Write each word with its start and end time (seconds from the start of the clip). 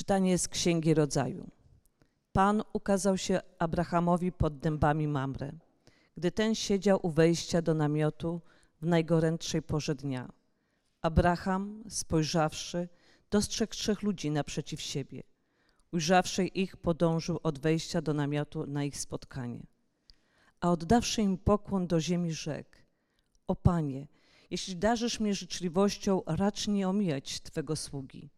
Czytanie 0.00 0.38
z 0.38 0.48
Księgi 0.48 0.94
Rodzaju. 0.94 1.50
Pan 2.32 2.62
ukazał 2.72 3.18
się 3.18 3.40
Abrahamowi 3.58 4.32
pod 4.32 4.58
dębami 4.58 5.08
Mamre, 5.08 5.52
gdy 6.16 6.32
ten 6.32 6.54
siedział 6.54 6.98
u 7.02 7.10
wejścia 7.10 7.62
do 7.62 7.74
namiotu 7.74 8.40
w 8.82 8.86
najgorętszej 8.86 9.62
porze 9.62 9.94
dnia. 9.94 10.32
Abraham, 11.02 11.84
spojrzawszy, 11.88 12.88
dostrzegł 13.30 13.74
trzech 13.74 14.02
ludzi 14.02 14.30
naprzeciw 14.30 14.80
siebie. 14.80 15.22
Ujrzawszy 15.92 16.46
ich, 16.46 16.76
podążył 16.76 17.40
od 17.42 17.58
wejścia 17.58 18.02
do 18.02 18.14
namiotu 18.14 18.66
na 18.66 18.84
ich 18.84 18.96
spotkanie. 18.98 19.66
A 20.60 20.70
oddawszy 20.70 21.22
im 21.22 21.38
pokłon 21.38 21.86
do 21.86 22.00
ziemi, 22.00 22.32
rzekł: 22.32 22.76
O 23.46 23.56
panie, 23.56 24.06
jeśli 24.50 24.76
darzysz 24.76 25.20
mnie 25.20 25.34
życzliwością, 25.34 26.22
racz 26.26 26.68
nie 26.68 26.88
omijać 26.88 27.40
twego 27.40 27.76
sługi. 27.76 28.30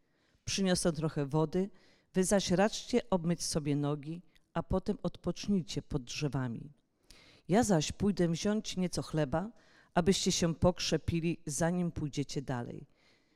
Przyniosę 0.45 0.93
trochę 0.93 1.27
wody, 1.27 1.71
wy 2.15 2.25
zaś 2.25 2.51
raczcie 2.51 3.11
obmyć 3.11 3.45
sobie 3.45 3.77
nogi, 3.77 4.23
a 4.55 4.63
potem 4.63 4.99
odpocznijcie 5.03 5.83
pod 5.83 6.05
drzewami. 6.05 6.73
Ja 7.49 7.63
zaś 7.63 7.93
pójdę 7.93 8.29
wziąć 8.29 8.77
nieco 8.77 9.03
chleba, 9.03 9.51
abyście 9.95 10.33
się 10.33 10.55
pokrzepili, 10.55 11.39
zanim 11.47 11.93
pójdziecie 11.93 12.43
dalej, 12.43 12.87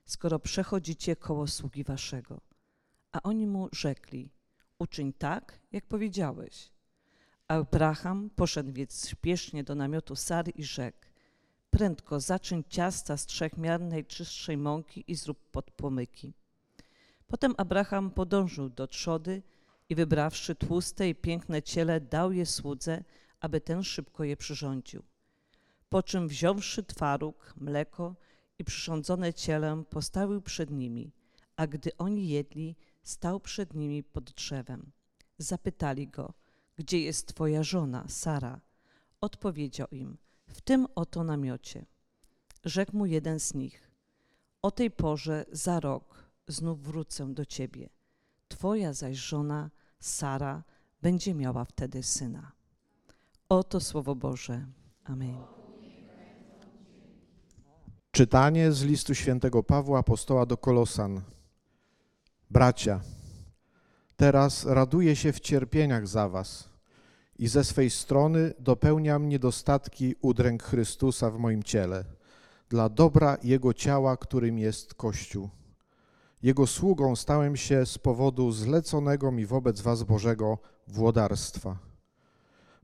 skoro 0.05 0.39
przechodzicie 0.39 1.17
koło 1.17 1.47
sługi 1.47 1.85
waszego. 1.85 2.41
A 3.13 3.23
oni 3.23 3.47
mu 3.47 3.69
rzekli, 3.73 4.31
uczyń 4.79 5.13
tak, 5.13 5.61
jak 5.73 5.87
powiedziałeś. 5.87 6.71
Abraham 7.49 8.31
poszedł 8.31 8.73
więc 8.73 9.09
śpiesznie 9.09 9.65
do 9.65 9.75
namiotu 9.75 10.17
Sary 10.17 10.51
i 10.51 10.65
rzekł, 10.65 10.99
prędko 11.71 12.21
zaczyń 12.21 12.65
ciasta 12.69 13.17
z 13.17 13.27
trzech 13.27 13.57
miar 13.57 13.81
najczystszej 13.81 14.57
mąki 14.57 15.05
i 15.07 15.15
zrób 15.15 15.51
podpłomyki. 15.51 16.33
Potem 17.27 17.55
Abraham 17.57 18.11
podążył 18.11 18.69
do 18.69 18.87
trzody 18.87 19.43
i 19.89 19.95
wybrawszy 19.95 20.55
tłuste 20.55 21.09
i 21.09 21.15
piękne 21.15 21.63
ciele, 21.63 22.01
dał 22.01 22.33
je 22.33 22.47
słudze, 22.47 23.05
aby 23.41 23.61
ten 23.61 23.83
szybko 23.83 24.25
je 24.25 24.37
przyrządził. 24.37 25.03
Po 25.89 26.03
czym 26.03 26.29
wziąwszy 26.29 26.83
twaróg, 26.83 27.55
mleko 27.57 28.15
i 28.59 28.65
przyrządzone 28.65 29.35
cielem, 29.35 29.85
postawił 29.85 30.43
przed 30.43 30.71
nimi, 30.71 31.13
a 31.57 31.67
gdy 31.67 31.97
oni 31.97 32.29
jedli, 32.29 32.77
stał 33.03 33.41
przed 33.41 33.75
nimi 33.75 34.03
pod 34.03 34.25
drzewem. 34.31 34.91
Zapytali 35.39 36.09
go, 36.09 36.35
gdzie 36.77 37.01
jest 37.01 37.27
twoja 37.27 37.63
żona, 37.63 38.05
Sara? 38.09 38.61
Odpowiedział 39.21 39.89
im, 39.91 40.17
w 40.47 40.61
tym 40.61 40.87
oto 40.95 41.25
namiocie. 41.25 41.87
Rzekł 42.65 42.97
mu 42.97 43.07
jeden 43.07 43.41
z 43.41 43.55
nich, 43.55 43.91
o 44.63 44.71
tej 44.71 44.91
porze 44.91 45.45
za 45.53 45.81
rok 45.81 46.26
znów 46.49 46.83
wrócę 46.83 47.35
do 47.35 47.45
ciebie. 47.45 47.89
Twoja 48.49 48.93
zaś 48.93 49.17
żona, 49.17 49.71
Sara, 50.01 50.63
będzie 51.03 51.35
miała 51.35 51.65
wtedy 51.65 52.03
syna. 52.03 52.53
Oto 53.49 53.81
Słowo 53.81 54.15
Boże. 54.15 54.67
Amen. 55.05 55.37
Czytanie 58.11 58.73
z 58.73 58.83
listu 58.83 59.15
świętego 59.15 59.63
Pawła 59.63 59.99
apostoła 59.99 60.47
do 60.47 60.57
Kolosan. 60.57 61.21
Bracia, 62.51 63.01
teraz 64.17 64.65
raduję 64.65 65.17
się 65.17 65.33
w 65.33 65.41
cierpieniach 65.41 66.09
za 66.09 66.29
was 66.29 66.69
i 67.39 67.49
ze 67.49 67.65
swej 67.65 67.91
strony 67.91 68.55
dopełniam 68.59 69.29
niedostatki 69.29 70.15
udręk 70.21 70.63
Chrystusa 70.63 71.31
w 71.31 71.39
moim 71.39 71.63
ciele, 71.63 72.05
dla 72.69 72.89
dobra 72.89 73.37
Jego 73.43 73.75
ciała, 73.75 74.17
którym 74.17 74.59
jest 74.59 74.95
Kościół. 74.95 75.49
Jego 76.43 76.67
sługą 76.67 77.17
stałem 77.17 77.57
się 77.57 77.87
z 77.87 77.99
powodu 77.99 78.53
zleconego 78.53 79.33
mi 79.33 79.47
wobec 79.47 79.81
was 79.81 80.03
Bożego 80.03 80.59
włodarstwa. 80.89 81.79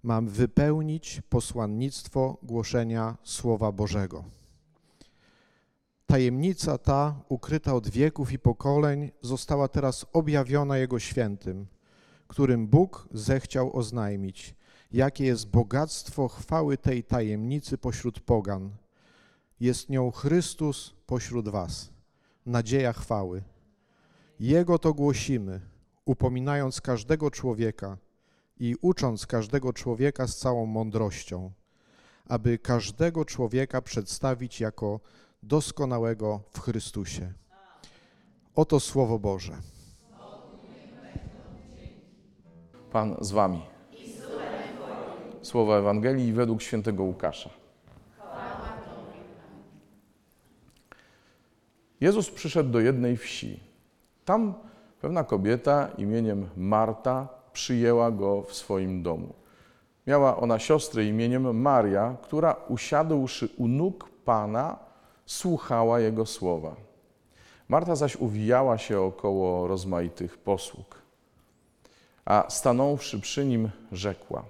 Mam 0.03 0.29
wypełnić 0.29 1.23
posłannictwo 1.29 2.37
głoszenia 2.43 3.17
Słowa 3.23 3.73
Bożego. 3.73 4.25
Tajemnica 6.07 6.79
ta, 6.79 7.15
ukryta 7.29 7.75
od 7.75 7.89
wieków 7.89 8.33
i 8.33 8.39
pokoleń, 8.39 9.11
została 9.23 9.69
teraz 9.69 10.07
objawiona 10.13 10.79
Jego 10.79 10.99
świętym, 10.99 11.67
którym 12.29 12.67
Bóg 12.67 13.09
zechciał 13.13 13.77
oznajmić, 13.77 14.55
jakie 14.93 15.25
jest 15.25 15.51
bogactwo 15.51 16.29
chwały 16.29 16.79
tej 16.79 17.05
tajemnicy 17.05 17.79
pośród 17.79 18.21
pogan. 18.21 18.71
Jest 19.61 19.89
nią 19.89 20.11
Chrystus 20.11 20.95
pośród 21.07 21.49
Was, 21.49 21.91
nadzieja 22.47 22.93
chwały. 22.93 23.43
Jego 24.41 24.79
to 24.79 24.95
głosimy, 24.95 25.61
upominając 26.05 26.81
każdego 26.81 27.31
człowieka 27.31 27.97
i 28.59 28.77
ucząc 28.81 29.27
każdego 29.27 29.73
człowieka 29.73 30.27
z 30.27 30.37
całą 30.37 30.67
mądrością, 30.67 31.53
aby 32.27 32.59
każdego 32.59 33.25
człowieka 33.25 33.83
przedstawić 33.83 34.61
jako 34.61 35.01
doskonałego 35.43 36.41
w 36.51 36.61
Chrystusie. 36.61 37.33
Oto 38.55 38.81
Słowo 38.81 39.19
Boże. 39.19 39.57
Pan 42.93 43.17
z 43.21 43.33
wami. 43.33 43.63
Słowa 45.43 45.77
Ewangelii 45.77 46.33
według 46.33 46.63
świętego 46.63 47.03
Łukasza. 47.03 47.62
Jezus 52.03 52.31
przyszedł 52.31 52.71
do 52.71 52.81
jednej 52.81 53.17
wsi. 53.17 53.61
Tam 54.25 54.55
pewna 55.01 55.25
kobieta 55.25 55.89
imieniem 55.99 56.49
Marta 56.57 57.29
przyjęła 57.53 58.11
go 58.11 58.43
w 58.43 58.55
swoim 58.55 59.03
domu. 59.03 59.35
Miała 60.07 60.37
ona 60.37 60.59
siostrę 60.59 61.05
imieniem 61.05 61.61
Maria, 61.61 62.17
która 62.23 62.57
usiadłszy 62.69 63.49
u 63.57 63.69
nóg 63.69 64.11
Pana, 64.25 64.79
słuchała 65.27 66.01
Jego 66.01 66.27
słowa. 66.27 66.77
Marta 67.69 67.97
zaś 67.97 68.17
uwijała 68.17 68.79
się 68.79 69.01
około 69.01 69.67
rozmaitych 69.67 70.39
posług. 70.39 71.03
A 72.25 72.45
stanąwszy 72.49 73.21
przy 73.21 73.45
nim, 73.45 73.71
rzekła: 73.93 74.45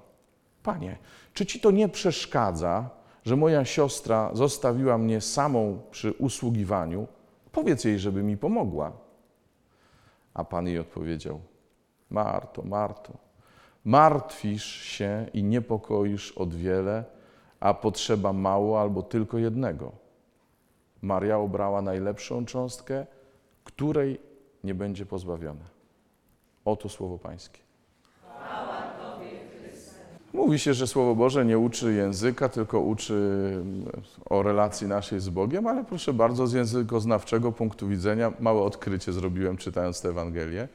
Panie, 0.62 0.98
czy 1.34 1.46
ci 1.46 1.60
to 1.60 1.70
nie 1.70 1.88
przeszkadza, 1.88 2.90
że 3.24 3.36
moja 3.36 3.64
siostra 3.64 4.30
zostawiła 4.32 4.98
mnie 4.98 5.20
samą 5.20 5.80
przy 5.90 6.12
usługiwaniu? 6.12 7.06
Powiedz 7.52 7.84
jej, 7.84 7.98
żeby 7.98 8.22
mi 8.22 8.36
pomogła. 8.36 8.92
A 10.34 10.44
Pan 10.44 10.66
jej 10.66 10.78
odpowiedział: 10.78 11.40
Marto, 12.10 12.62
Marto, 12.62 13.12
martwisz 13.84 14.64
się 14.64 15.26
i 15.34 15.44
niepokoisz 15.44 16.32
od 16.32 16.54
wiele, 16.54 17.04
a 17.60 17.74
potrzeba 17.74 18.32
mało 18.32 18.80
albo 18.80 19.02
tylko 19.02 19.38
jednego. 19.38 19.92
Maria 21.02 21.38
obrała 21.38 21.82
najlepszą 21.82 22.44
cząstkę, 22.44 23.06
której 23.64 24.20
nie 24.64 24.74
będzie 24.74 25.06
pozbawiona. 25.06 25.64
Oto 26.64 26.88
słowo 26.88 27.18
Pańskie. 27.18 27.61
Mówi 30.34 30.58
się, 30.58 30.74
że 30.74 30.86
Słowo 30.86 31.14
Boże 31.14 31.44
nie 31.44 31.58
uczy 31.58 31.92
języka, 31.92 32.48
tylko 32.48 32.80
uczy 32.80 33.14
mm, 33.54 33.92
o 34.30 34.42
relacji 34.42 34.86
naszej 34.86 35.20
z 35.20 35.28
Bogiem, 35.28 35.66
ale 35.66 35.84
proszę 35.84 36.12
bardzo, 36.12 36.46
z 36.46 36.52
językoznawczego 36.52 37.52
punktu 37.52 37.88
widzenia 37.88 38.32
małe 38.40 38.62
odkrycie 38.62 39.12
zrobiłem 39.12 39.56
czytając 39.56 40.00
tę 40.00 40.08
Ewangelię. 40.08 40.68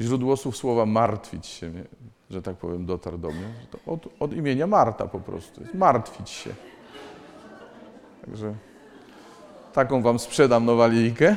Źródło 0.00 0.36
słów 0.36 0.56
słowa 0.56 0.86
martwić 0.86 1.46
się, 1.46 1.72
że 2.30 2.42
tak 2.42 2.56
powiem, 2.56 2.86
dotarł 2.86 3.18
do 3.18 3.28
mnie. 3.28 3.46
Od, 3.86 4.08
od 4.20 4.32
imienia 4.32 4.66
Marta 4.66 5.06
po 5.06 5.20
prostu. 5.20 5.60
Martwić 5.74 6.30
się. 6.30 6.50
Także 8.26 8.54
taką 9.72 10.02
wam 10.02 10.18
sprzedam 10.18 10.64
nowalijkę. 10.64 11.36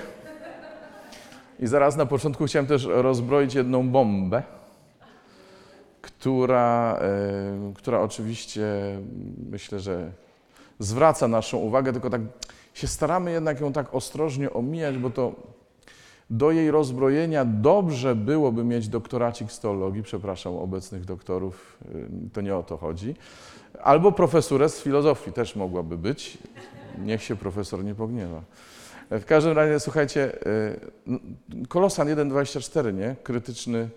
I 1.60 1.68
zaraz 1.68 1.96
na 1.96 2.06
początku 2.06 2.46
chciałem 2.46 2.68
też 2.68 2.86
rozbroić 2.86 3.56
jedną 3.56 3.90
bombę 3.90 4.44
która, 6.04 7.00
e, 7.02 7.74
która 7.76 8.00
oczywiście 8.00 8.64
myślę, 9.52 9.80
że 9.80 10.12
zwraca 10.80 11.28
naszą 11.28 11.58
uwagę, 11.58 11.94
tylko 11.94 12.10
tak 12.10 12.22
się 12.74 12.88
staramy 12.88 13.32
jednak 13.32 13.62
ją 13.62 13.74
tak 13.74 13.96
ostrożnie 13.96 14.54
omijać, 14.54 14.98
bo 14.98 15.10
to 15.10 15.34
do 16.30 16.52
jej 16.52 16.72
rozbrojenia 16.72 17.46
dobrze 17.46 18.16
byłoby 18.16 18.64
mieć 18.64 18.88
doktoracik 18.88 19.52
z 19.52 19.60
teologii, 19.60 20.04
przepraszam 20.04 20.56
obecnych 20.56 21.06
doktorów, 21.06 21.78
e, 21.86 22.30
to 22.34 22.42
nie 22.42 22.56
o 22.56 22.64
to 22.64 22.78
chodzi, 22.78 23.16
albo 23.84 24.12
profesurę 24.12 24.70
z 24.70 24.82
filozofii 24.82 25.32
też 25.32 25.56
mogłaby 25.56 25.98
być, 25.98 26.38
niech 26.98 27.24
się 27.24 27.36
profesor 27.36 27.84
nie 27.84 27.96
pogniewa. 27.96 28.42
W 29.12 29.26
każdym 29.26 29.54
razie, 29.54 29.80
słuchajcie, 29.80 30.38
e, 31.58 31.68
Kolosan 31.68 32.08
1,24, 32.08 32.94
nie? 32.94 33.16
Krytyczny 33.24 33.90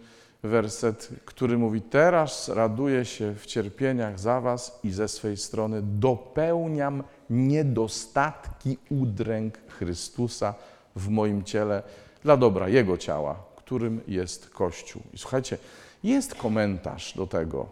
werset, 0.46 1.08
który 1.24 1.58
mówi: 1.58 1.82
Teraz 1.82 2.48
raduję 2.48 3.04
się 3.04 3.34
w 3.34 3.46
cierpieniach 3.46 4.20
za 4.20 4.40
Was 4.40 4.80
i 4.84 4.90
ze 4.90 5.08
swej 5.08 5.36
strony 5.36 5.82
dopełniam 5.82 7.02
niedostatki 7.30 8.78
udręk 8.90 9.58
Chrystusa 9.68 10.54
w 10.96 11.08
moim 11.08 11.44
ciele 11.44 11.82
dla 12.24 12.36
dobra 12.36 12.68
Jego 12.68 12.98
ciała, 12.98 13.42
którym 13.56 14.00
jest 14.08 14.50
Kościół. 14.50 15.02
I 15.14 15.18
słuchajcie, 15.18 15.58
jest 16.04 16.34
komentarz 16.34 17.14
do 17.16 17.26
tego, 17.26 17.68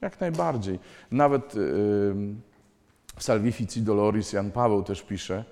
jak 0.00 0.20
najbardziej. 0.20 0.78
Nawet 1.10 1.54
yy, 1.54 1.62
w 3.16 3.22
Salvifici 3.22 3.82
Doloris 3.82 4.32
Jan 4.32 4.50
Paweł 4.50 4.82
też 4.82 5.02
pisze 5.02 5.44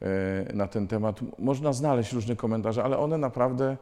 yy, 0.00 0.08
na 0.54 0.66
ten 0.66 0.88
temat. 0.88 1.20
Można 1.38 1.72
znaleźć 1.72 2.12
różne 2.12 2.36
komentarze, 2.36 2.84
ale 2.84 2.98
one 2.98 3.18
naprawdę 3.18 3.76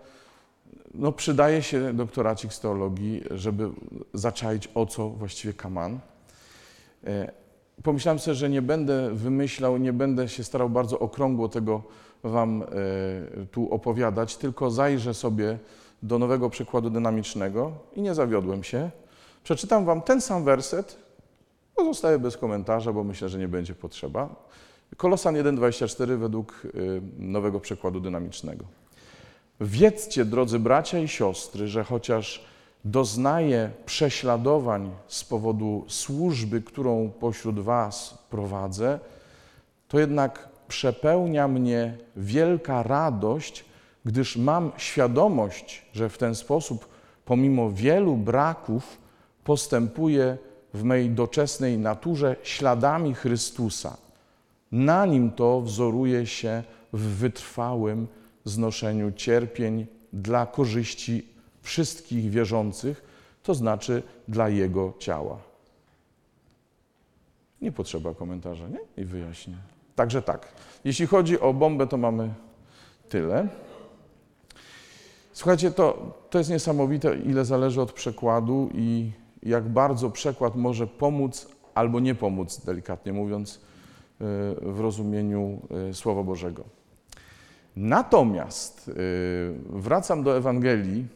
no, 0.95 1.13
przydaje 1.13 1.63
się 1.63 1.93
doktoracik 1.93 2.53
z 2.53 2.61
teologii, 2.61 3.23
żeby 3.31 3.71
zaczaić 4.15 4.69
o 4.75 4.87
co 4.87 5.09
właściwie 5.09 5.55
kaman. 5.55 6.01
Yy, 7.03 7.11
pomyślałem 7.83 8.19
sobie, 8.19 8.35
że 8.35 8.51
nie 8.51 8.63
będę 8.63 9.15
wymyślał, 9.15 9.77
nie 9.77 9.93
będę 9.93 10.29
się 10.29 10.45
starał 10.45 10.71
bardzo 10.71 10.99
okrągło 10.99 11.49
tego 11.49 11.83
Wam 12.23 12.65
tu 13.51 13.75
opowiadać, 13.75 14.37
tylko 14.37 14.71
zajrzę 14.71 15.15
sobie 15.15 15.59
do 16.03 16.19
nowego 16.19 16.51
przykładu 16.51 16.91
dynamicznego 16.91 17.73
i 17.97 18.03
nie 18.03 18.15
zawiodłem 18.15 18.65
się. 18.65 18.91
Przeczytam 19.45 19.85
Wam 19.85 20.03
ten 20.03 20.21
sam 20.21 20.45
werset, 20.45 20.97
pozostaję 21.75 22.19
bez 22.19 22.37
komentarza, 22.37 22.93
bo 22.93 23.05
myślę, 23.05 23.29
że 23.29 23.39
nie 23.39 23.49
będzie 23.49 23.75
potrzeba. 23.75 24.29
Kolosan 24.97 25.35
1,24 25.35 26.19
według 26.19 26.63
nowego 27.19 27.61
przykładu 27.61 28.01
dynamicznego. 28.01 28.65
Wiedzcie, 29.61 30.25
drodzy 30.25 30.59
bracia 30.59 30.99
i 30.99 31.09
siostry, 31.09 31.69
że 31.69 31.85
chociaż 31.85 32.45
doznaję 32.85 33.71
prześladowań 33.87 34.91
z 35.07 35.25
powodu 35.25 35.85
służby, 35.89 36.61
którą 36.61 37.11
pośród 37.21 37.61
Was 37.61 38.19
prowadzę, 38.31 38.99
to 39.89 39.99
jednak 39.99 40.49
przepełnia 40.69 41.49
mnie 41.49 41.99
wielka 42.17 42.83
radość, 42.83 43.65
gdyż 44.05 44.37
mam 44.37 44.73
świadomość, 44.77 45.83
że 45.93 46.09
w 46.09 46.19
ten 46.19 46.35
sposób, 46.35 46.89
pomimo 47.25 47.71
wielu 47.71 48.17
braków, 48.17 48.99
postępuję 49.45 50.39
w 50.75 50.83
mej 50.85 51.11
doczesnej 51.11 51.79
naturze 51.79 52.37
śladami 52.43 53.15
Chrystusa. 53.15 53.97
Na 54.73 55.07
nim 55.07 55.31
to 55.31 55.61
wzoruje 55.61 56.27
się 56.27 56.63
w 56.93 57.01
wytrwałym 57.01 58.07
znoszeniu 58.45 59.13
cierpień 59.13 59.87
dla 60.13 60.47
korzyści 60.47 61.27
wszystkich 61.63 62.31
wierzących, 62.31 63.03
to 63.43 63.55
znaczy 63.55 64.03
dla 64.29 64.49
Jego 64.49 64.93
ciała. 64.99 65.39
Nie 67.63 67.73
potrzeba 67.73 68.15
komentarza, 68.15 68.69
nie? 68.69 68.81
I 68.97 69.05
wyjaśnię. 69.05 69.57
Także 69.97 70.23
tak. 70.23 70.53
Jeśli 70.85 71.07
chodzi 71.07 71.41
o 71.41 71.55
bombę, 71.55 71.87
to 71.87 71.97
mamy 71.97 72.35
tyle. 73.09 73.49
Słuchajcie, 75.33 75.71
to, 75.71 76.15
to 76.31 76.39
jest 76.39 76.51
niesamowite, 76.51 77.17
ile 77.17 77.45
zależy 77.45 77.81
od 77.81 77.93
przekładu 77.93 78.71
i 78.75 79.11
jak 79.43 79.69
bardzo 79.69 80.11
przekład 80.11 80.57
może 80.57 80.87
pomóc 80.87 81.49
albo 81.75 82.01
nie 82.01 82.15
pomóc, 82.15 82.61
delikatnie 82.65 83.13
mówiąc, 83.13 83.55
y, 83.55 83.61
w 84.61 84.81
rozumieniu 84.81 85.61
y, 85.91 85.95
Słowa 85.95 86.23
Bożego. 86.23 86.65
Natomiast 87.77 88.89
y, 88.89 88.93
wracam 89.71 90.23
do 90.23 90.37
Ewangelii. 90.37 91.07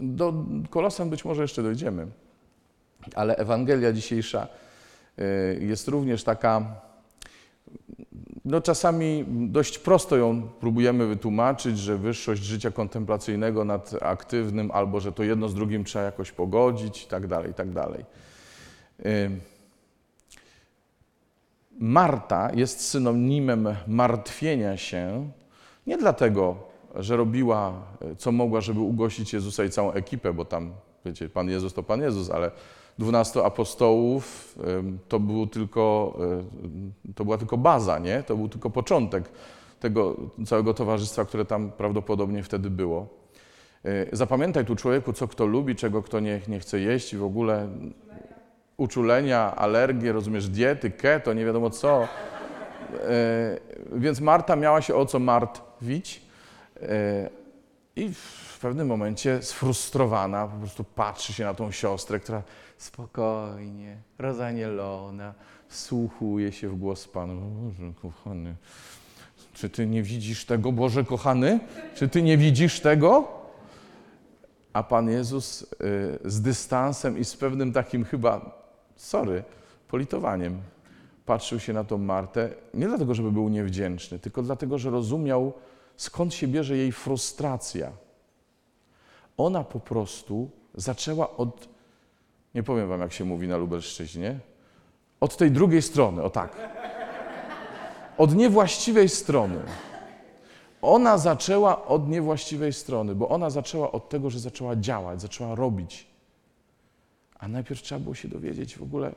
Do 0.00 0.44
Kolosan 0.70 1.10
być 1.10 1.24
może 1.24 1.42
jeszcze 1.42 1.62
dojdziemy, 1.62 2.06
ale 3.14 3.36
Ewangelia 3.36 3.92
dzisiejsza 3.92 4.48
jest 5.60 5.88
również 5.88 6.24
taka 6.24 6.80
no 8.44 8.60
czasami 8.60 9.24
dość 9.28 9.78
prosto 9.78 10.16
ją 10.16 10.42
próbujemy 10.60 11.06
wytłumaczyć, 11.06 11.78
że 11.78 11.98
wyższość 11.98 12.42
życia 12.42 12.70
kontemplacyjnego 12.70 13.64
nad 13.64 13.94
aktywnym, 14.02 14.70
albo 14.70 15.00
że 15.00 15.12
to 15.12 15.22
jedno 15.22 15.48
z 15.48 15.54
drugim 15.54 15.84
trzeba 15.84 16.04
jakoś 16.04 16.32
pogodzić 16.32 17.02
i 17.02 17.06
tak 17.06 17.26
dalej, 17.26 17.50
i 17.50 17.54
tak 17.54 17.70
dalej. 17.70 18.04
Marta 21.78 22.50
jest 22.54 22.80
synonimem 22.80 23.68
martwienia 23.86 24.76
się, 24.76 25.30
nie 25.88 25.98
dlatego, 25.98 26.56
że 26.94 27.16
robiła 27.16 27.72
co 28.18 28.32
mogła, 28.32 28.60
żeby 28.60 28.80
ugościć 28.80 29.32
Jezusa 29.32 29.64
i 29.64 29.70
całą 29.70 29.92
ekipę, 29.92 30.32
bo 30.32 30.44
tam, 30.44 30.72
wiecie, 31.04 31.28
Pan 31.28 31.48
Jezus 31.48 31.74
to 31.74 31.82
Pan 31.82 32.00
Jezus, 32.00 32.30
ale 32.30 32.50
dwunastu 32.98 33.44
apostołów 33.44 34.58
to, 35.08 35.20
był 35.20 35.46
tylko, 35.46 36.18
to 37.14 37.24
była 37.24 37.38
tylko 37.38 37.56
baza, 37.56 37.98
nie? 37.98 38.22
to 38.22 38.36
był 38.36 38.48
tylko 38.48 38.70
początek 38.70 39.30
tego 39.80 40.16
całego 40.46 40.74
towarzystwa, 40.74 41.24
które 41.24 41.44
tam 41.44 41.70
prawdopodobnie 41.70 42.42
wtedy 42.42 42.70
było. 42.70 43.06
E, 43.84 44.16
zapamiętaj 44.16 44.64
tu 44.64 44.76
człowieku, 44.76 45.12
co 45.12 45.28
kto 45.28 45.46
lubi, 45.46 45.76
czego 45.76 46.02
kto 46.02 46.20
nie, 46.20 46.40
nie 46.48 46.60
chce 46.60 46.80
jeść 46.80 47.12
i 47.12 47.16
w 47.16 47.24
ogóle 47.24 47.68
uczulenia, 48.76 49.56
alergie, 49.56 50.12
rozumiesz, 50.12 50.48
diety, 50.48 50.90
keto, 50.90 51.32
nie 51.32 51.44
wiadomo 51.44 51.70
co. 51.70 52.02
E, 52.02 52.08
więc 53.92 54.20
Marta 54.20 54.56
miała 54.56 54.82
się 54.82 54.94
o 54.94 55.06
co 55.06 55.18
martwić 55.18 55.67
e, 56.82 57.30
i 57.96 58.14
w 58.14 58.58
pewnym 58.60 58.86
momencie 58.86 59.42
sfrustrowana 59.42 60.46
po 60.46 60.56
prostu 60.56 60.84
patrzy 60.84 61.32
się 61.32 61.44
na 61.44 61.54
tą 61.54 61.70
siostrę, 61.70 62.20
która 62.20 62.42
spokojnie, 62.78 63.96
rozanielona, 64.18 65.34
wsłuchuje 65.68 66.52
się 66.52 66.68
w 66.68 66.76
głos 66.76 67.08
Pana. 67.08 67.34
Boże 67.34 67.92
kochany, 68.02 68.54
czy 69.54 69.70
Ty 69.70 69.86
nie 69.86 70.02
widzisz 70.02 70.44
tego, 70.44 70.72
Boże 70.72 71.04
kochany? 71.04 71.60
Czy 71.94 72.08
Ty 72.08 72.22
nie 72.22 72.38
widzisz 72.38 72.80
tego? 72.80 73.28
A 74.72 74.82
Pan 74.82 75.08
Jezus 75.08 75.62
y, 75.62 75.66
z 76.24 76.40
dystansem 76.40 77.18
i 77.18 77.24
z 77.24 77.36
pewnym 77.36 77.72
takim 77.72 78.04
chyba, 78.04 78.62
sorry, 78.96 79.42
politowaniem 79.88 80.60
patrzył 81.28 81.60
się 81.60 81.72
na 81.72 81.84
tą 81.84 81.98
Martę, 81.98 82.50
nie 82.74 82.86
dlatego, 82.86 83.14
żeby 83.14 83.32
był 83.32 83.48
niewdzięczny, 83.48 84.18
tylko 84.18 84.42
dlatego, 84.42 84.78
że 84.78 84.90
rozumiał, 84.90 85.52
skąd 85.96 86.34
się 86.34 86.48
bierze 86.48 86.76
jej 86.76 86.92
frustracja. 86.92 87.92
Ona 89.36 89.64
po 89.64 89.80
prostu 89.80 90.50
zaczęła 90.74 91.36
od 91.36 91.68
nie 92.54 92.62
powiem 92.62 92.88
wam, 92.88 93.00
jak 93.00 93.12
się 93.12 93.24
mówi 93.24 93.48
na 93.48 93.56
Lubelszczyźnie. 93.56 94.38
Od 95.20 95.36
tej 95.36 95.50
drugiej 95.50 95.82
strony, 95.82 96.22
o 96.22 96.30
tak. 96.30 96.56
Od 98.18 98.34
niewłaściwej 98.34 99.08
strony. 99.08 99.60
Ona 100.82 101.18
zaczęła 101.18 101.86
od 101.86 102.08
niewłaściwej 102.08 102.72
strony, 102.72 103.14
bo 103.14 103.28
ona 103.28 103.50
zaczęła 103.50 103.92
od 103.92 104.08
tego, 104.08 104.30
że 104.30 104.38
zaczęła 104.40 104.76
działać, 104.76 105.20
zaczęła 105.20 105.54
robić. 105.54 106.06
A 107.38 107.48
najpierw 107.48 107.82
trzeba 107.82 108.00
było 108.00 108.14
się 108.14 108.28
dowiedzieć 108.28 108.78
w 108.78 108.82
ogóle, 108.82 109.14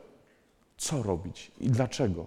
co 0.81 1.03
robić 1.03 1.51
i 1.59 1.69
dlaczego. 1.69 2.25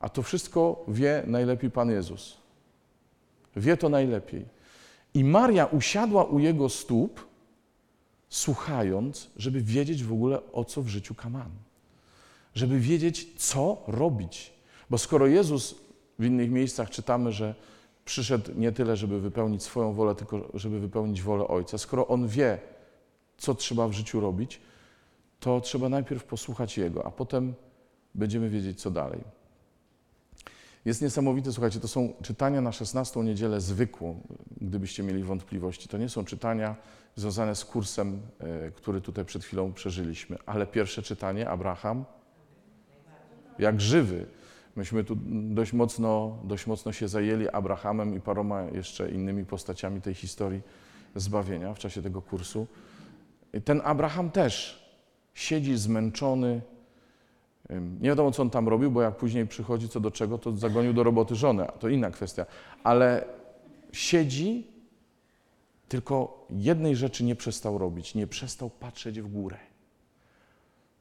A 0.00 0.08
to 0.08 0.22
wszystko 0.22 0.84
wie 0.88 1.22
najlepiej 1.26 1.70
Pan 1.70 1.90
Jezus. 1.90 2.36
Wie 3.56 3.76
to 3.76 3.88
najlepiej. 3.88 4.44
I 5.14 5.24
Maria 5.24 5.66
usiadła 5.66 6.24
u 6.24 6.38
jego 6.38 6.68
stóp 6.68 7.26
słuchając, 8.28 9.30
żeby 9.36 9.60
wiedzieć 9.60 10.04
w 10.04 10.12
ogóle 10.12 10.52
o 10.52 10.64
co 10.64 10.82
w 10.82 10.88
życiu 10.88 11.14
kaman. 11.14 11.50
Żeby 12.54 12.80
wiedzieć, 12.80 13.28
co 13.36 13.82
robić. 13.86 14.52
Bo 14.90 14.98
skoro 14.98 15.26
Jezus 15.26 15.74
w 16.18 16.24
innych 16.24 16.50
miejscach 16.50 16.90
czytamy, 16.90 17.32
że 17.32 17.54
przyszedł 18.04 18.50
nie 18.56 18.72
tyle, 18.72 18.96
żeby 18.96 19.20
wypełnić 19.20 19.62
swoją 19.62 19.92
wolę, 19.92 20.14
tylko 20.14 20.50
żeby 20.54 20.80
wypełnić 20.80 21.22
wolę 21.22 21.48
Ojca, 21.48 21.78
skoro 21.78 22.08
On 22.08 22.28
wie, 22.28 22.58
co 23.38 23.54
trzeba 23.54 23.88
w 23.88 23.92
życiu 23.92 24.20
robić, 24.20 24.60
to 25.40 25.60
trzeba 25.60 25.88
najpierw 25.88 26.24
posłuchać 26.24 26.78
Jego, 26.78 27.06
a 27.06 27.10
potem 27.10 27.54
będziemy 28.14 28.50
wiedzieć, 28.50 28.80
co 28.80 28.90
dalej. 28.90 29.20
Jest 30.84 31.02
niesamowite, 31.02 31.52
słuchajcie, 31.52 31.80
to 31.80 31.88
są 31.88 32.12
czytania 32.22 32.60
na 32.60 32.72
16 32.72 33.20
niedzielę 33.20 33.60
zwykłą, 33.60 34.20
gdybyście 34.60 35.02
mieli 35.02 35.22
wątpliwości. 35.22 35.88
To 35.88 35.98
nie 35.98 36.08
są 36.08 36.24
czytania 36.24 36.76
związane 37.16 37.54
z 37.54 37.64
kursem, 37.64 38.20
e, 38.38 38.70
który 38.70 39.00
tutaj 39.00 39.24
przed 39.24 39.44
chwilą 39.44 39.72
przeżyliśmy, 39.72 40.38
ale 40.46 40.66
pierwsze 40.66 41.02
czytanie, 41.02 41.48
Abraham, 41.48 42.04
jak 43.58 43.80
żywy. 43.80 44.26
Myśmy 44.76 45.04
tu 45.04 45.16
dość 45.54 45.72
mocno, 45.72 46.38
dość 46.44 46.66
mocno 46.66 46.92
się 46.92 47.08
zajęli 47.08 47.48
Abrahamem 47.48 48.16
i 48.16 48.20
paroma 48.20 48.62
jeszcze 48.62 49.10
innymi 49.10 49.44
postaciami 49.44 50.00
tej 50.00 50.14
historii 50.14 50.60
zbawienia 51.14 51.74
w 51.74 51.78
czasie 51.78 52.02
tego 52.02 52.22
kursu. 52.22 52.66
Ten 53.64 53.80
Abraham 53.84 54.30
też 54.30 54.83
siedzi 55.34 55.76
zmęczony, 55.76 56.60
nie 58.00 58.08
wiadomo, 58.08 58.30
co 58.30 58.42
on 58.42 58.50
tam 58.50 58.68
robił, 58.68 58.90
bo 58.90 59.02
jak 59.02 59.16
później 59.16 59.46
przychodzi 59.46 59.88
co 59.88 60.00
do 60.00 60.10
czego, 60.10 60.38
to 60.38 60.56
zagonił 60.56 60.92
do 60.92 61.02
roboty 61.02 61.34
żonę, 61.34 61.72
to 61.78 61.88
inna 61.88 62.10
kwestia. 62.10 62.46
Ale 62.84 63.24
siedzi, 63.92 64.66
tylko 65.88 66.46
jednej 66.50 66.96
rzeczy 66.96 67.24
nie 67.24 67.36
przestał 67.36 67.78
robić, 67.78 68.14
nie 68.14 68.26
przestał 68.26 68.70
patrzeć 68.70 69.20
w 69.20 69.28
górę. 69.28 69.56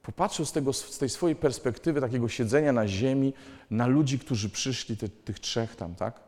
Popatrzył 0.04 0.46
z, 0.46 0.52
tego, 0.52 0.74
z 0.74 0.98
tej 0.98 1.10
swojej 1.10 1.36
perspektywy 1.36 2.02
takiego 2.02 2.30
siedzenia 2.30 2.74
na 2.74 2.88
ziemi, 2.88 3.34
na 3.70 3.88
ludzi, 3.88 4.20
którzy 4.20 4.50
przyszli, 4.50 4.98
te, 4.98 5.10
tych 5.10 5.40
trzech 5.40 5.76
tam, 5.76 5.96
tak? 5.96 6.20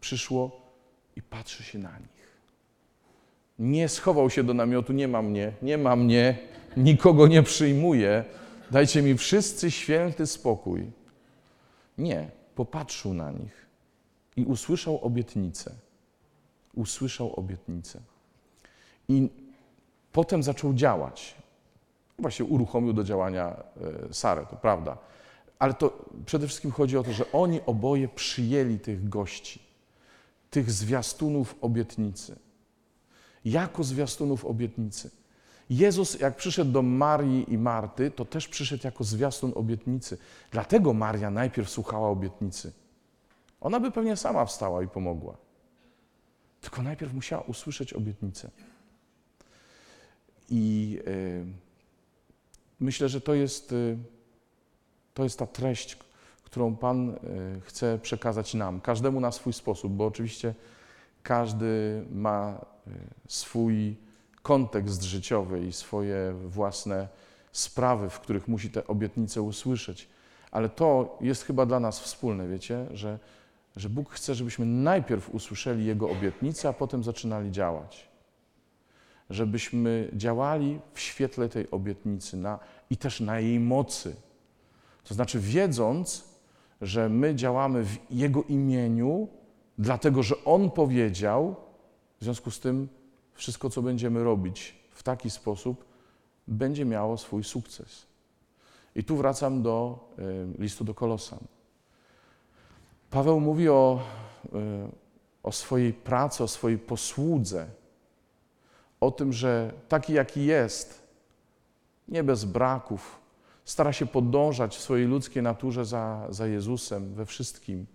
Przyszło 0.00 0.60
i 1.16 1.22
patrzy 1.22 1.62
się 1.62 1.78
na 1.78 1.98
nich. 1.98 2.13
Nie 3.58 3.88
schował 3.88 4.30
się 4.30 4.44
do 4.44 4.54
namiotu, 4.54 4.92
nie 4.92 5.08
ma 5.08 5.22
mnie, 5.22 5.52
nie 5.62 5.78
ma 5.78 5.96
mnie, 5.96 6.38
nikogo 6.76 7.26
nie 7.26 7.42
przyjmuję, 7.42 8.24
dajcie 8.70 9.02
mi 9.02 9.16
wszyscy 9.16 9.70
święty 9.70 10.26
spokój. 10.26 10.90
Nie, 11.98 12.30
popatrzył 12.54 13.14
na 13.14 13.30
nich 13.30 13.66
i 14.36 14.44
usłyszał 14.44 15.04
obietnicę. 15.04 15.74
Usłyszał 16.74 17.34
obietnicę. 17.34 18.00
I 19.08 19.28
potem 20.12 20.42
zaczął 20.42 20.74
działać. 20.74 21.34
Właśnie 22.18 22.44
uruchomił 22.44 22.92
do 22.92 23.04
działania 23.04 23.56
e, 24.10 24.14
Sarę, 24.14 24.46
to 24.50 24.56
prawda. 24.56 24.98
Ale 25.58 25.74
to 25.74 26.04
przede 26.26 26.46
wszystkim 26.46 26.70
chodzi 26.70 26.98
o 26.98 27.02
to, 27.02 27.12
że 27.12 27.32
oni 27.32 27.60
oboje 27.66 28.08
przyjęli 28.08 28.78
tych 28.78 29.08
gości, 29.08 29.62
tych 30.50 30.70
zwiastunów 30.70 31.54
obietnicy. 31.60 32.36
Jako 33.44 33.84
zwiastunów 33.84 34.44
obietnicy. 34.44 35.10
Jezus, 35.70 36.20
jak 36.20 36.36
przyszedł 36.36 36.72
do 36.72 36.82
Marii 36.82 37.52
i 37.52 37.58
Marty, 37.58 38.10
to 38.10 38.24
też 38.24 38.48
przyszedł 38.48 38.84
jako 38.84 39.04
zwiastun 39.04 39.52
obietnicy. 39.54 40.18
Dlatego 40.50 40.92
Maria 40.92 41.30
najpierw 41.30 41.70
słuchała 41.70 42.08
obietnicy. 42.08 42.72
Ona 43.60 43.80
by 43.80 43.90
pewnie 43.90 44.16
sama 44.16 44.44
wstała 44.44 44.82
i 44.82 44.88
pomogła. 44.88 45.36
Tylko 46.60 46.82
najpierw 46.82 47.14
musiała 47.14 47.42
usłyszeć 47.42 47.92
obietnicę. 47.92 48.50
I 50.50 50.98
y, 51.06 51.44
myślę, 52.80 53.08
że 53.08 53.20
to 53.20 53.34
jest, 53.34 53.72
y, 53.72 53.98
to 55.14 55.24
jest 55.24 55.38
ta 55.38 55.46
treść, 55.46 55.98
którą 56.44 56.76
Pan 56.76 57.10
y, 57.10 57.16
chce 57.60 57.98
przekazać 57.98 58.54
nam, 58.54 58.80
każdemu 58.80 59.20
na 59.20 59.32
swój 59.32 59.52
sposób, 59.52 59.92
bo 59.92 60.06
oczywiście 60.06 60.54
każdy 61.22 62.04
ma 62.10 62.64
swój 63.28 63.96
kontekst 64.42 65.02
życiowy 65.02 65.66
i 65.66 65.72
swoje 65.72 66.34
własne 66.46 67.08
sprawy, 67.52 68.10
w 68.10 68.20
których 68.20 68.48
musi 68.48 68.70
te 68.70 68.86
obietnice 68.86 69.42
usłyszeć. 69.42 70.08
Ale 70.50 70.68
to 70.68 71.18
jest 71.20 71.42
chyba 71.42 71.66
dla 71.66 71.80
nas 71.80 72.00
wspólne, 72.00 72.48
wiecie, 72.48 72.86
że, 72.92 73.18
że 73.76 73.88
Bóg 73.88 74.10
chce, 74.10 74.34
żebyśmy 74.34 74.66
najpierw 74.66 75.34
usłyszeli 75.34 75.86
Jego 75.86 76.10
obietnicę, 76.10 76.68
a 76.68 76.72
potem 76.72 77.04
zaczynali 77.04 77.50
działać. 77.50 78.08
Żebyśmy 79.30 80.10
działali 80.12 80.80
w 80.94 81.00
świetle 81.00 81.48
tej 81.48 81.70
obietnicy 81.70 82.36
na, 82.36 82.58
i 82.90 82.96
też 82.96 83.20
na 83.20 83.40
jej 83.40 83.60
mocy. 83.60 84.16
To 85.04 85.14
znaczy, 85.14 85.40
wiedząc, 85.40 86.24
że 86.80 87.08
my 87.08 87.34
działamy 87.34 87.84
w 87.84 87.96
Jego 88.10 88.42
imieniu, 88.42 89.28
dlatego 89.78 90.22
że 90.22 90.44
On 90.44 90.70
powiedział, 90.70 91.63
w 92.24 92.26
związku 92.26 92.50
z 92.50 92.60
tym 92.60 92.88
wszystko, 93.34 93.70
co 93.70 93.82
będziemy 93.82 94.24
robić 94.24 94.74
w 94.90 95.02
taki 95.02 95.30
sposób, 95.30 95.84
będzie 96.48 96.84
miało 96.84 97.16
swój 97.18 97.44
sukces. 97.44 98.06
I 98.94 99.04
tu 99.04 99.16
wracam 99.16 99.62
do 99.62 100.08
y, 100.18 100.62
listu 100.62 100.84
do 100.84 100.94
Kolosan. 100.94 101.38
Paweł 103.10 103.40
mówi 103.40 103.68
o, 103.68 104.02
y, 104.44 104.48
o 105.42 105.52
swojej 105.52 105.92
pracy, 105.92 106.44
o 106.44 106.48
swojej 106.48 106.78
posłudze, 106.78 107.66
o 109.00 109.10
tym, 109.10 109.32
że 109.32 109.72
taki 109.88 110.12
jaki 110.12 110.44
jest, 110.44 111.08
nie 112.08 112.22
bez 112.22 112.44
braków, 112.44 113.20
stara 113.64 113.92
się 113.92 114.06
podążać 114.06 114.76
w 114.76 114.80
swojej 114.80 115.06
ludzkiej 115.06 115.42
naturze 115.42 115.84
za, 115.84 116.26
za 116.30 116.46
Jezusem 116.46 117.14
we 117.14 117.26
wszystkim. 117.26 117.86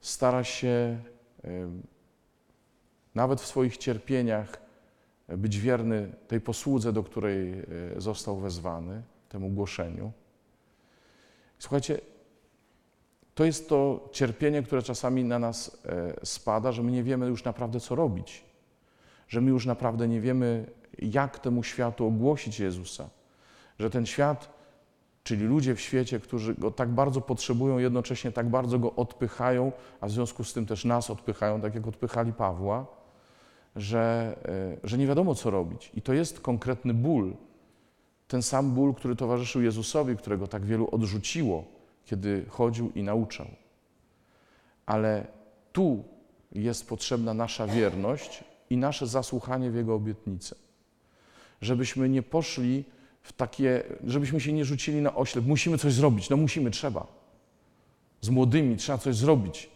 Stara 0.00 0.44
się 0.44 0.98
nawet 3.14 3.40
w 3.40 3.46
swoich 3.46 3.76
cierpieniach 3.76 4.62
być 5.28 5.58
wierny 5.58 6.12
tej 6.28 6.40
posłudze, 6.40 6.92
do 6.92 7.02
której 7.02 7.52
e, 7.52 7.64
został 8.00 8.36
wezwany, 8.36 9.02
temu 9.28 9.48
głoszeniu. 9.48 10.12
Słuchajcie, 11.58 12.00
to 13.34 13.44
jest 13.44 13.68
to 13.68 14.08
cierpienie, 14.12 14.62
które 14.62 14.82
czasami 14.82 15.24
na 15.24 15.38
nas 15.38 15.82
e, 15.86 16.26
spada, 16.26 16.72
że 16.72 16.82
my 16.82 16.92
nie 16.92 17.02
wiemy 17.02 17.26
już 17.26 17.44
naprawdę, 17.44 17.80
co 17.80 17.94
robić, 17.94 18.44
że 19.28 19.40
my 19.40 19.50
już 19.50 19.66
naprawdę 19.66 20.08
nie 20.08 20.20
wiemy, 20.20 20.66
jak 20.98 21.38
temu 21.38 21.62
światu 21.62 22.06
ogłosić 22.06 22.60
Jezusa, 22.60 23.10
że 23.78 23.90
ten 23.90 24.06
świat, 24.06 24.52
czyli 25.24 25.44
ludzie 25.44 25.74
w 25.74 25.80
świecie, 25.80 26.20
którzy 26.20 26.54
go 26.54 26.70
tak 26.70 26.88
bardzo 26.88 27.20
potrzebują, 27.20 27.78
jednocześnie 27.78 28.32
tak 28.32 28.48
bardzo 28.48 28.78
go 28.78 28.94
odpychają, 28.94 29.72
a 30.00 30.06
w 30.06 30.10
związku 30.10 30.44
z 30.44 30.52
tym 30.52 30.66
też 30.66 30.84
nas 30.84 31.10
odpychają, 31.10 31.60
tak 31.60 31.74
jak 31.74 31.86
odpychali 31.86 32.32
Pawła 32.32 33.01
że, 33.76 34.36
e, 34.84 34.88
że 34.88 34.98
nie 34.98 35.06
wiadomo, 35.06 35.34
co 35.34 35.50
robić. 35.50 35.90
I 35.94 36.02
to 36.02 36.12
jest 36.12 36.40
konkretny 36.40 36.94
ból. 36.94 37.34
Ten 38.28 38.42
sam 38.42 38.70
ból, 38.70 38.94
który 38.94 39.16
towarzyszył 39.16 39.62
Jezusowi, 39.62 40.16
którego 40.16 40.46
tak 40.46 40.64
wielu 40.64 40.88
odrzuciło, 40.92 41.64
kiedy 42.04 42.44
chodził 42.48 42.92
i 42.94 43.02
nauczał. 43.02 43.46
Ale 44.86 45.26
tu 45.72 46.04
jest 46.52 46.88
potrzebna 46.88 47.34
nasza 47.34 47.66
wierność 47.66 48.44
i 48.70 48.76
nasze 48.76 49.06
zasłuchanie 49.06 49.70
w 49.70 49.74
Jego 49.74 49.94
obietnicę. 49.94 50.56
Żebyśmy 51.60 52.08
nie 52.08 52.22
poszli 52.22 52.84
w 53.22 53.32
takie, 53.32 53.82
żebyśmy 54.04 54.40
się 54.40 54.52
nie 54.52 54.64
rzucili 54.64 55.00
na 55.00 55.14
oślep. 55.14 55.46
Musimy 55.46 55.78
coś 55.78 55.92
zrobić, 55.92 56.30
no 56.30 56.36
musimy, 56.36 56.70
trzeba. 56.70 57.06
Z 58.20 58.28
młodymi 58.28 58.76
trzeba 58.76 58.98
coś 58.98 59.16
zrobić. 59.16 59.70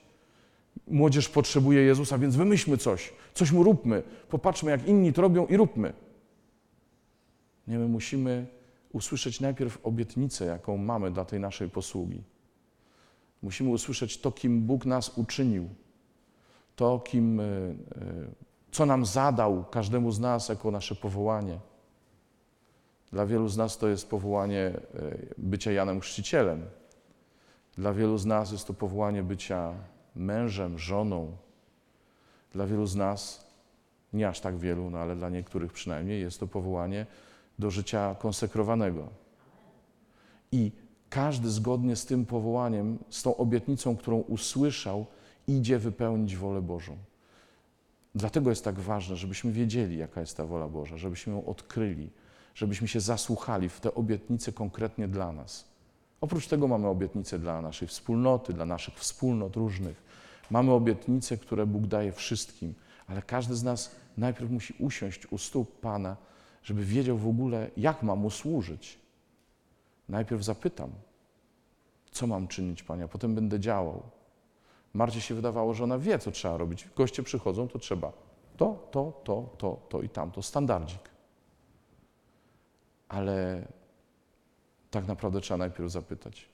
Młodzież 0.86 1.28
potrzebuje 1.28 1.82
Jezusa, 1.82 2.18
więc 2.18 2.36
wymyślmy 2.36 2.76
coś, 2.76 3.12
coś 3.34 3.52
mu 3.52 3.62
róbmy. 3.62 4.02
Popatrzmy, 4.28 4.70
jak 4.70 4.88
inni 4.88 5.12
to 5.12 5.22
robią 5.22 5.46
i 5.46 5.56
róbmy. 5.56 5.92
Nie, 7.66 7.78
my 7.78 7.88
musimy 7.88 8.46
usłyszeć 8.92 9.40
najpierw 9.40 9.86
obietnicę, 9.86 10.44
jaką 10.44 10.76
mamy 10.76 11.10
dla 11.10 11.24
tej 11.24 11.40
naszej 11.40 11.70
posługi. 11.70 12.22
Musimy 13.42 13.70
usłyszeć 13.70 14.20
to, 14.20 14.32
kim 14.32 14.62
Bóg 14.62 14.86
nas 14.86 15.18
uczynił, 15.18 15.68
to, 16.76 16.98
kim, 16.98 17.40
e, 17.40 17.44
e, 17.44 17.76
co 18.72 18.86
nam 18.86 19.06
zadał 19.06 19.64
każdemu 19.64 20.10
z 20.10 20.20
nas 20.20 20.48
jako 20.48 20.70
nasze 20.70 20.94
powołanie. 20.94 21.58
Dla 23.12 23.26
wielu 23.26 23.48
z 23.48 23.56
nas 23.56 23.78
to 23.78 23.88
jest 23.88 24.10
powołanie 24.10 24.60
e, 24.60 24.80
bycia 25.38 25.72
Janem 25.72 26.00
Chrzcicielem. 26.00 26.62
Dla 27.76 27.92
wielu 27.92 28.18
z 28.18 28.26
nas 28.26 28.52
jest 28.52 28.66
to 28.66 28.74
powołanie 28.74 29.22
bycia 29.22 29.74
mężem, 30.16 30.78
żoną. 30.78 31.36
Dla 32.52 32.66
wielu 32.66 32.86
z 32.86 32.96
nas, 32.96 33.46
nie 34.12 34.28
aż 34.28 34.40
tak 34.40 34.58
wielu, 34.58 34.90
no 34.90 34.98
ale 34.98 35.16
dla 35.16 35.28
niektórych 35.28 35.72
przynajmniej, 35.72 36.20
jest 36.20 36.40
to 36.40 36.46
powołanie 36.46 37.06
do 37.58 37.70
życia 37.70 38.16
konsekrowanego. 38.18 39.08
I 40.52 40.72
każdy 41.10 41.50
zgodnie 41.50 41.96
z 41.96 42.06
tym 42.06 42.26
powołaniem, 42.26 42.98
z 43.10 43.22
tą 43.22 43.36
obietnicą, 43.36 43.96
którą 43.96 44.16
usłyszał, 44.16 45.06
idzie 45.46 45.78
wypełnić 45.78 46.36
wolę 46.36 46.62
Bożą. 46.62 46.96
Dlatego 48.14 48.50
jest 48.50 48.64
tak 48.64 48.80
ważne, 48.80 49.16
żebyśmy 49.16 49.52
wiedzieli, 49.52 49.98
jaka 49.98 50.20
jest 50.20 50.36
ta 50.36 50.46
wola 50.46 50.68
Boża, 50.68 50.96
żebyśmy 50.96 51.32
ją 51.32 51.46
odkryli, 51.46 52.10
żebyśmy 52.54 52.88
się 52.88 53.00
zasłuchali 53.00 53.68
w 53.68 53.80
te 53.80 53.94
obietnice 53.94 54.52
konkretnie 54.52 55.08
dla 55.08 55.32
nas. 55.32 55.75
Oprócz 56.26 56.46
tego 56.46 56.68
mamy 56.68 56.88
obietnice 56.88 57.38
dla 57.38 57.62
naszej 57.62 57.88
wspólnoty, 57.88 58.52
dla 58.52 58.64
naszych 58.64 58.94
wspólnot 58.94 59.56
różnych. 59.56 60.02
Mamy 60.50 60.72
obietnice, 60.72 61.36
które 61.36 61.66
Bóg 61.66 61.86
daje 61.86 62.12
wszystkim, 62.12 62.74
ale 63.06 63.22
każdy 63.22 63.54
z 63.54 63.62
nas 63.62 63.96
najpierw 64.16 64.50
musi 64.50 64.74
usiąść 64.78 65.26
u 65.26 65.38
stóp 65.38 65.80
Pana, 65.80 66.16
żeby 66.62 66.84
wiedział 66.84 67.18
w 67.18 67.28
ogóle, 67.28 67.70
jak 67.76 68.02
mam 68.02 68.18
mu 68.18 68.30
służyć. 68.30 68.98
Najpierw 70.08 70.44
zapytam, 70.44 70.90
co 72.10 72.26
mam 72.26 72.48
czynić, 72.48 72.82
Panie, 72.82 73.04
a 73.04 73.08
potem 73.08 73.34
będę 73.34 73.60
działał. 73.60 74.02
Marcie 74.94 75.20
się 75.20 75.34
wydawało, 75.34 75.74
że 75.74 75.84
ona 75.84 75.98
wie, 75.98 76.18
co 76.18 76.30
trzeba 76.30 76.56
robić. 76.56 76.88
Goście 76.96 77.22
przychodzą, 77.22 77.68
to 77.68 77.78
trzeba 77.78 78.12
to, 78.56 78.88
to, 78.90 79.20
to, 79.24 79.48
to, 79.58 79.80
to 79.88 80.02
i 80.02 80.08
tamto. 80.08 80.42
Standardzik. 80.42 81.10
Ale 83.08 83.66
tak 84.96 85.08
naprawdę 85.08 85.40
trzeba 85.40 85.58
najpierw 85.58 85.90
zapytać. 85.90 86.48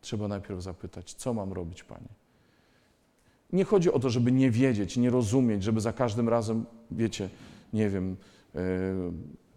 Trzeba 0.00 0.28
najpierw 0.28 0.62
zapytać, 0.62 1.14
co 1.14 1.34
mam 1.34 1.52
robić, 1.52 1.84
Panie. 1.84 2.08
Nie 3.52 3.64
chodzi 3.64 3.92
o 3.92 3.98
to, 3.98 4.10
żeby 4.10 4.32
nie 4.32 4.50
wiedzieć, 4.50 4.96
nie 4.96 5.10
rozumieć, 5.10 5.62
żeby 5.62 5.80
za 5.80 5.92
każdym 5.92 6.28
razem, 6.28 6.64
wiecie, 6.90 7.28
nie 7.72 7.90
wiem, 7.90 8.16
yy, 8.54 8.60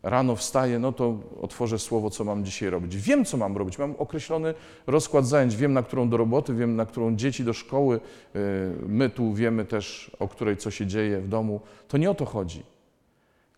rano 0.04 0.36
wstaję, 0.36 0.80
no 0.80 0.92
to 0.92 1.20
otworzę 1.42 1.80
słowo, 1.80 2.10
co 2.10 2.24
mam 2.24 2.46
dzisiaj 2.46 2.70
robić. 2.70 2.98
Wiem, 2.98 3.26
co 3.26 3.38
mam 3.38 3.58
robić. 3.58 3.78
Mam 3.78 3.96
określony 3.98 4.54
rozkład 4.88 5.28
zajęć. 5.28 5.56
Wiem, 5.56 5.74
na 5.74 5.84
którą 5.84 6.10
do 6.10 6.18
roboty, 6.18 6.54
wiem, 6.54 6.76
na 6.76 6.86
którą 6.86 7.16
dzieci 7.16 7.44
do 7.44 7.54
szkoły. 7.54 8.00
Yy, 8.34 8.42
my 8.88 9.10
tu 9.10 9.34
wiemy 9.34 9.66
też, 9.66 10.12
o 10.20 10.28
której 10.28 10.58
co 10.58 10.72
się 10.72 10.88
dzieje 10.88 11.22
w 11.22 11.28
domu. 11.28 11.62
To 11.88 11.98
nie 11.98 12.10
o 12.12 12.16
to 12.16 12.26
chodzi. 12.26 12.64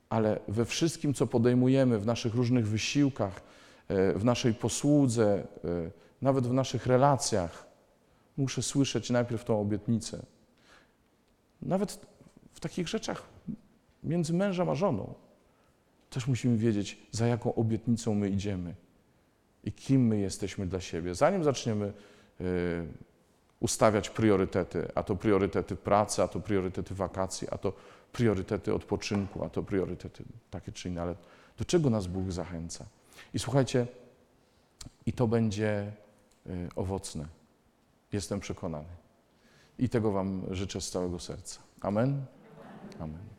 Ale 0.10 0.40
we 0.48 0.66
wszystkim, 0.66 1.14
co 1.14 1.28
podejmujemy 1.28 2.00
w 2.00 2.06
naszych 2.06 2.36
różnych 2.36 2.68
wysiłkach, 2.68 3.48
w 3.90 4.22
naszej 4.24 4.54
posłudze, 4.54 5.48
nawet 6.22 6.48
w 6.48 6.54
naszych 6.54 6.86
relacjach, 6.86 7.68
muszę 8.38 8.64
słyszeć 8.64 9.10
najpierw 9.10 9.44
tą 9.44 9.62
obietnicę. 9.62 10.26
Nawet 11.62 12.06
w 12.54 12.60
takich 12.60 12.88
rzeczach 12.88 13.24
między 14.04 14.34
mężem 14.34 14.70
a 14.70 14.76
żoną. 14.76 15.14
Też 16.10 16.28
musimy 16.28 16.58
wiedzieć, 16.58 17.08
za 17.12 17.28
jaką 17.28 17.56
obietnicą 17.56 18.16
my 18.16 18.30
idziemy 18.30 18.76
i 19.64 19.72
kim 19.72 20.08
my 20.08 20.20
jesteśmy 20.20 20.68
dla 20.68 20.80
siebie. 20.80 21.16
Zanim 21.16 21.44
zaczniemy 21.44 21.94
y, 22.42 22.88
ustawiać 23.60 24.10
priorytety, 24.10 24.88
a 24.96 25.04
to 25.04 25.16
priorytety 25.16 25.76
pracy, 25.76 26.24
a 26.24 26.28
to 26.28 26.40
priorytety 26.40 26.96
wakacji, 26.96 27.48
a 27.52 27.58
to 27.58 27.74
priorytety 28.12 28.74
odpoczynku, 28.74 29.44
a 29.44 29.50
to 29.50 29.64
priorytety 29.64 30.24
takie 30.52 30.72
czy 30.72 30.90
inne, 30.90 31.02
ale 31.02 31.16
do 31.58 31.66
czego 31.66 31.90
nas 31.90 32.08
Bóg 32.08 32.32
zachęca? 32.32 32.86
I 33.34 33.40
słuchajcie, 33.40 33.88
i 35.06 35.14
to 35.14 35.28
będzie 35.28 35.92
y, 36.48 36.70
owocne. 36.76 37.26
Jestem 38.12 38.40
przekonany. 38.40 38.90
I 39.80 39.90
tego 39.90 40.12
Wam 40.12 40.46
życzę 40.52 40.82
z 40.82 40.92
całego 40.92 41.20
serca. 41.20 41.60
Amen. 41.82 42.26
Amen. 43.00 43.37